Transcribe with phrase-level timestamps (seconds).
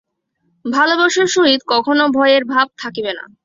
[0.65, 3.23] ভালবাসার সহিত কখনও ভয়ের ভাব থাকিবে না।